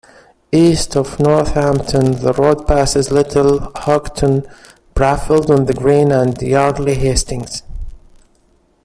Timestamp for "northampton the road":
1.19-2.65